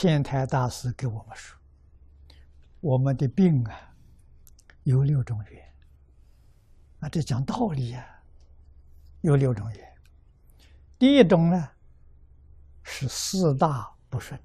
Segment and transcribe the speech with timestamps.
[0.00, 1.58] 天台大师给我们说，
[2.78, 3.92] 我们的病啊，
[4.84, 5.74] 有六种缘。
[7.00, 8.22] 啊，这讲道理呀，
[9.22, 9.94] 有六种缘。
[11.00, 11.68] 第一种呢，
[12.84, 14.40] 是四大不顺。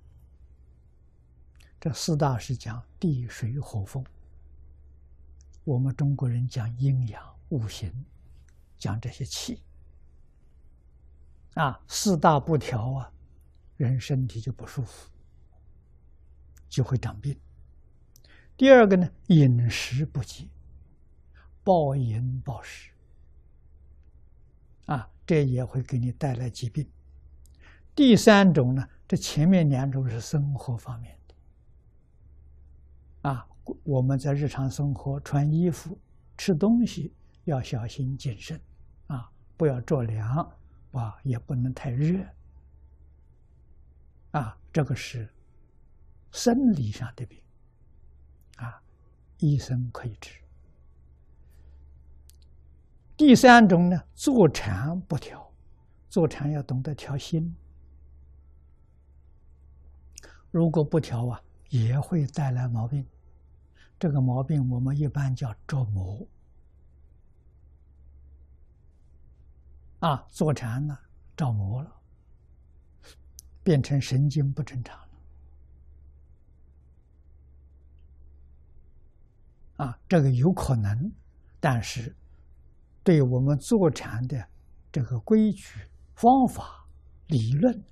[1.79, 4.03] 这四大是讲地水火风。
[5.63, 7.93] 我们中国人讲阴阳五行，
[8.79, 9.61] 讲这些气。
[11.53, 13.11] 啊，四大不调啊，
[13.77, 15.11] 人身体就不舒服，
[16.73, 17.39] 就会长病。
[18.57, 20.47] 第二个呢，饮食不节，
[21.63, 22.89] 暴饮暴食，
[24.87, 26.89] 啊，这也会给你带来疾病。
[27.93, 31.35] 第三种呢，这前面两种是生活方面的，
[33.29, 33.47] 啊，
[33.83, 35.95] 我们在日常生活穿衣服、
[36.35, 38.59] 吃东西要小心谨慎，
[39.05, 40.51] 啊，不要着凉。
[40.93, 42.23] 啊，也不能太热，
[44.29, 45.27] 啊，这个是
[46.33, 47.39] 生理上的病，
[48.57, 48.81] 啊，
[49.37, 50.31] 医生可以治。
[53.15, 55.53] 第三种呢，坐禅不调，
[56.09, 57.55] 坐禅要懂得调心，
[60.49, 63.05] 如果不调啊，也会带来毛病。
[63.99, 66.27] 这个毛病我们一般叫着魔。
[69.99, 70.99] 啊，坐禅了，
[71.37, 71.95] 着魔了，
[73.63, 75.03] 变成神经不正常了。
[79.77, 81.11] 啊，这个有可能，
[81.59, 82.15] 但是
[83.03, 84.47] 对我们坐禅的
[84.91, 85.79] 这个规矩、
[86.15, 86.87] 方法、
[87.27, 87.83] 理论，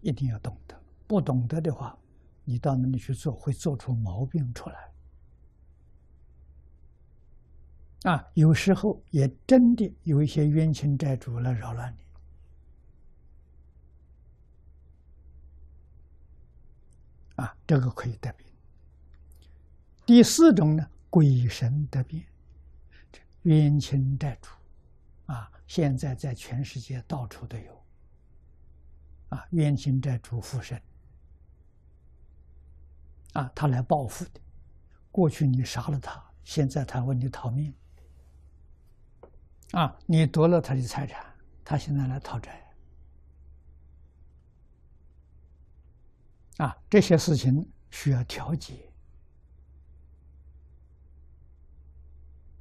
[0.00, 0.74] 一定要懂得。
[1.06, 1.96] 不懂得的话，
[2.44, 4.92] 你到那里去做，会做出毛病出来。
[8.02, 11.98] 啊，有时候也真的有一些冤亲债主来扰乱你，
[17.36, 18.46] 啊，这个可以得病。
[20.04, 22.22] 第四种呢，鬼神得病，
[23.44, 24.50] 冤亲债主，
[25.32, 27.82] 啊，现在在全世界到处都有，
[29.30, 30.78] 啊，冤亲债主附身，
[33.32, 34.40] 啊，他来报复的，
[35.10, 37.72] 过去你杀了他，现在他问你讨命。
[39.72, 39.98] 啊！
[40.04, 41.24] 你夺了他的财产，
[41.64, 42.62] 他现在来讨债。
[46.58, 48.85] 啊，这些事情需要调解。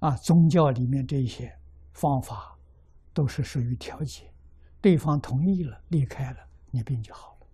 [0.05, 1.51] 啊，宗教里面这些
[1.93, 2.55] 方法
[3.11, 4.31] 都是属于调解，
[4.79, 7.47] 对方同意了，离开了，你病就好了。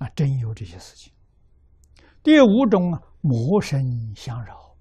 [0.00, 1.10] 啊，真有这些事情。
[2.22, 4.76] 第五种啊，魔神相扰。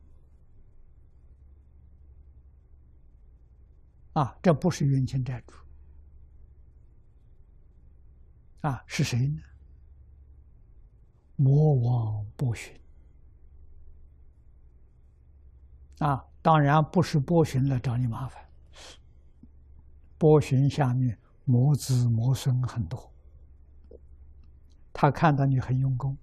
[4.12, 5.56] 啊，这不是冤亲债主，
[8.60, 9.42] 啊，是谁呢？
[11.38, 12.78] 魔王波旬，
[16.00, 18.44] 啊，当然不是波旬来找你麻烦，
[20.18, 23.12] 波旬下面魔子魔孙很多，
[24.94, 26.18] 他看到你很用功，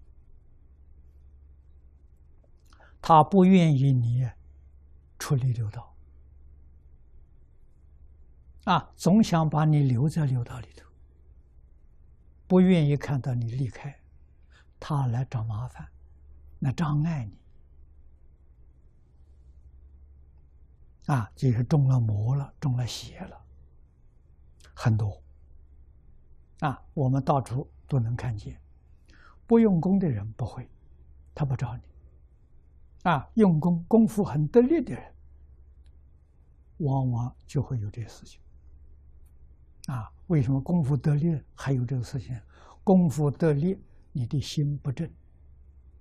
[3.00, 4.28] 他不愿意你
[5.18, 5.94] 出离六道。
[8.64, 10.84] 啊，总想把你留在六道里头，
[12.48, 14.00] 不愿意看到你离开，
[14.80, 15.86] 他来找麻烦，
[16.58, 17.45] 那障碍你。
[21.06, 23.40] 啊，就是中了魔了，中了邪了，
[24.74, 25.22] 很多。
[26.60, 28.60] 啊，我们到处都能看见，
[29.46, 30.68] 不用功的人不会，
[31.34, 31.82] 他不找你。
[33.02, 35.14] 啊，用功功夫很得力的人，
[36.78, 38.40] 往往就会有这些事情。
[39.86, 42.36] 啊，为什么功夫得力还有这个事情？
[42.82, 43.80] 功夫得力，
[44.10, 45.08] 你的心不正，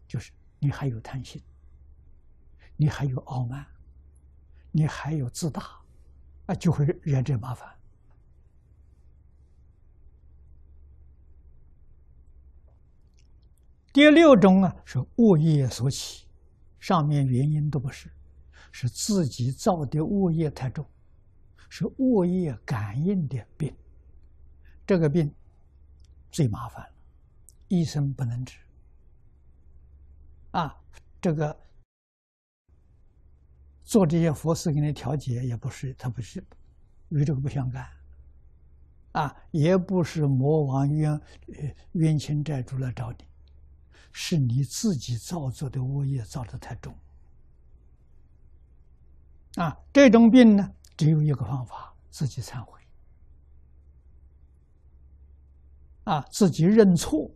[0.07, 1.39] 就是你还有贪心，
[2.75, 3.65] 你还有傲慢，
[4.77, 5.79] 你还有自大，
[6.47, 7.73] 啊，就会惹这麻烦。
[13.93, 16.27] 第六种啊，是恶业所起，
[16.77, 18.11] 上面原因都不是，
[18.69, 20.85] 是自己造的恶业太重。
[21.69, 23.73] 是恶业感应的病，
[24.85, 25.33] 这个病
[26.29, 26.91] 最麻烦了，
[27.69, 28.57] 医生不能治。
[30.51, 30.77] 啊，
[31.21, 31.57] 这个
[33.85, 36.43] 做这些佛事给你调节也不是，他不是
[37.09, 37.87] 与这个不相干。
[39.13, 41.21] 啊，也不是魔王冤
[41.93, 43.19] 冤亲债主来找你，
[44.11, 46.93] 是你自己造作的恶业造的太重。
[49.55, 50.69] 啊，这种病呢？
[50.97, 52.81] 只有一个方法，自己忏悔，
[56.05, 57.29] 啊，自己认错，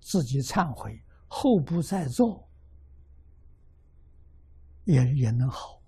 [0.00, 2.48] 自己忏悔，后不再做，
[4.84, 5.82] 也也能好。